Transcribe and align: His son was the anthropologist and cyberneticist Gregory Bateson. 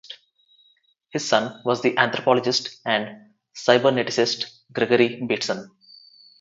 His 1.11 1.29
son 1.29 1.61
was 1.63 1.83
the 1.83 1.95
anthropologist 1.95 2.81
and 2.87 3.35
cyberneticist 3.55 4.45
Gregory 4.73 5.21
Bateson. 5.23 5.69